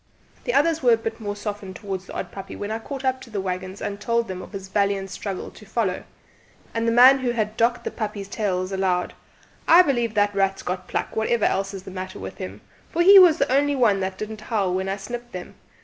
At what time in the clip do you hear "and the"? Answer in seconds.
6.73-6.91